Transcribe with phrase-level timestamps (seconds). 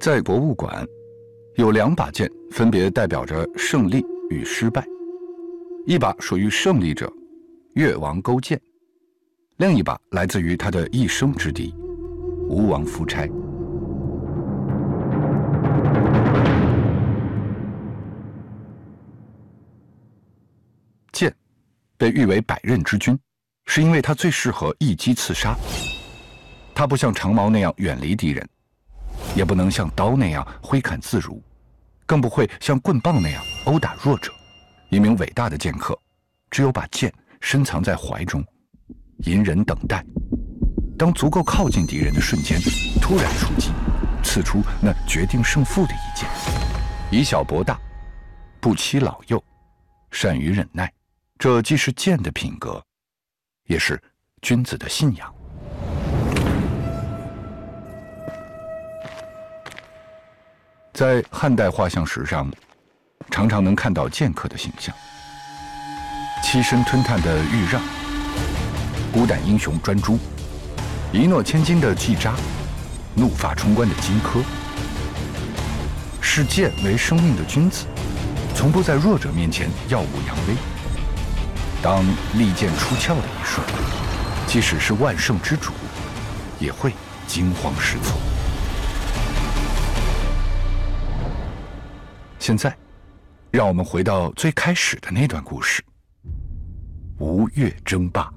[0.00, 0.82] 在博物馆，
[1.56, 4.82] 有两把剑，分别代表着胜利与失败。
[5.84, 7.12] 一把属于胜利者，
[7.74, 8.56] 越王勾践；
[9.58, 11.74] 另一把来自于他的一生之敌，
[12.48, 13.28] 吴王夫差。
[21.12, 21.30] 剑
[21.98, 23.18] 被誉为百刃之君，
[23.66, 25.54] 是因为它最适合一击刺杀。
[26.74, 28.48] 它不像长矛那样远离敌人，
[29.34, 31.42] 也不能像刀那样挥砍自如，
[32.06, 34.32] 更不会像棍棒那样殴打弱者。
[34.90, 35.98] 一名伟大的剑客，
[36.50, 38.44] 只有把剑深藏在怀中，
[39.18, 40.04] 隐忍等待，
[40.98, 42.60] 当足够靠近敌人的瞬间，
[43.00, 43.70] 突然出击，
[44.22, 46.28] 刺出那决定胜负的一剑。
[47.12, 47.78] 以小博大，
[48.60, 49.42] 不欺老幼，
[50.10, 50.92] 善于忍耐，
[51.38, 52.84] 这既是剑的品格，
[53.66, 54.00] 也是
[54.42, 55.32] 君子的信仰。
[61.00, 62.46] 在汉代画像史上。
[63.30, 64.94] 常常能看到剑客的形象：
[66.44, 67.80] 栖身吞炭的豫让，
[69.10, 70.18] 孤胆英雄专诸，
[71.10, 72.34] 一诺千金的季札，
[73.14, 74.42] 怒发冲冠的荆轲。
[76.20, 77.86] 视剑为生命的君子，
[78.54, 80.54] 从不在弱者面前耀武扬威。
[81.80, 83.66] 当利剑出鞘的一瞬，
[84.46, 85.72] 即使是万圣之主，
[86.58, 86.92] 也会
[87.26, 88.20] 惊慌失措。
[92.40, 92.76] 现在。
[93.52, 95.82] 让我们回到最开始的那段故事——
[97.18, 98.32] 吴越争霸。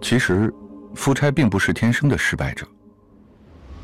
[0.00, 0.52] 其实，
[0.96, 2.66] 夫差并不是天生的失败者。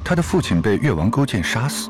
[0.04, 1.88] 他的父亲被越王勾践杀死，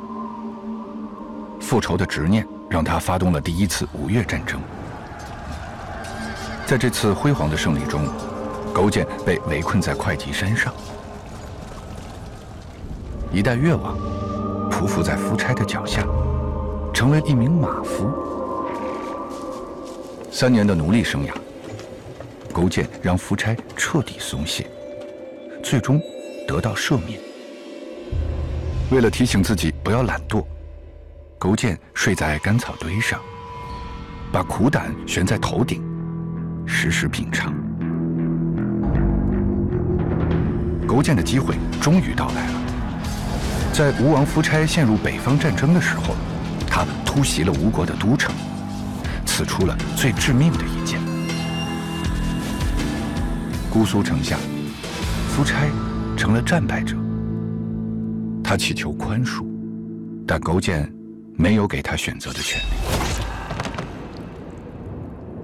[1.59, 4.61] 复仇的执念让他发动了第一次吴越战争。
[6.67, 8.07] 在这次辉煌的胜利中，
[8.75, 10.71] 勾践被围困在会稽山上，
[13.33, 13.97] 一代越王
[14.71, 16.07] 匍匐在夫差的脚下。
[16.99, 18.11] 成为一名马夫，
[20.33, 21.31] 三年的奴隶生涯，
[22.53, 24.67] 勾践让夫差彻底松懈，
[25.63, 26.01] 最终
[26.45, 27.21] 得到赦免。
[28.91, 30.45] 为了提醒自己不要懒惰，
[31.39, 33.21] 勾践睡在干草堆上，
[34.33, 35.81] 把苦胆悬在头顶，
[36.67, 37.55] 时时品尝。
[40.85, 42.61] 勾践的机会终于到来了，
[43.73, 46.17] 在吴王夫差陷入北方战争的时候。
[46.79, 48.33] 他突袭了吴国的都城，
[49.27, 51.01] 刺出了最致命的一剑。
[53.69, 54.37] 姑苏城下，
[55.29, 55.67] 夫差
[56.17, 56.95] 成了战败者。
[58.45, 59.45] 他祈求宽恕，
[60.25, 60.89] 但勾践
[61.37, 62.67] 没有给他选择的权利。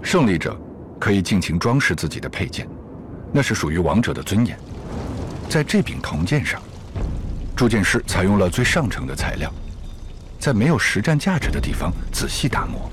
[0.05, 0.57] 胜利者
[1.01, 2.69] 可以尽情装饰自己的佩剑，
[3.33, 4.57] 那是属于王者的尊严。
[5.49, 6.63] 在这柄铜剑上，
[7.57, 9.53] 铸剑师采用了最上乘的材料。
[10.45, 12.91] 在没有实战价值的地方仔细打磨，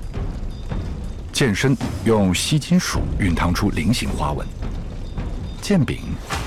[1.34, 4.48] 剑身用锡金属熨烫出菱形花纹，
[5.60, 5.98] 剑柄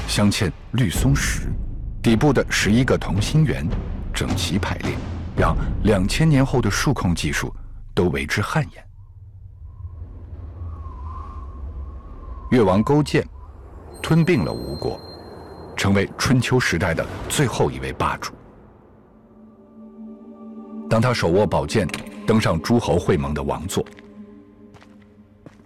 [0.07, 1.41] 镶嵌绿松石，
[2.01, 3.67] 底部的十一个同心圆
[4.11, 4.97] 整齐排列，
[5.37, 7.55] 让两千年后的数控技术
[7.93, 8.83] 都为之汗颜。
[12.49, 13.23] 越王勾践
[14.01, 14.99] 吞并了吴国，
[15.77, 18.33] 成为春秋时代的最后一位霸主。
[20.95, 21.85] 当他手握宝剑，
[22.25, 23.83] 登上诸侯会盟的王座，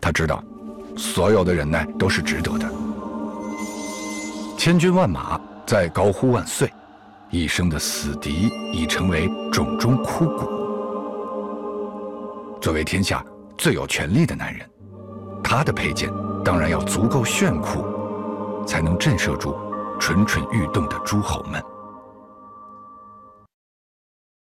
[0.01, 0.43] 他知道，
[0.97, 2.67] 所有的忍耐都是值得的。
[4.57, 6.73] 千军万马在高呼万岁，
[7.29, 10.49] 一生的死敌已成为冢中枯骨。
[12.59, 13.23] 作为天下
[13.55, 14.67] 最有权力的男人，
[15.43, 16.11] 他的佩剑
[16.43, 17.85] 当然要足够炫酷，
[18.65, 19.55] 才能震慑住
[19.99, 21.63] 蠢蠢欲动的诸侯们。